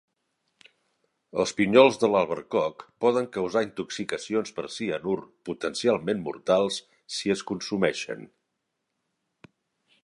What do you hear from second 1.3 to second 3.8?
Els pinyols de l'albercoc poden causar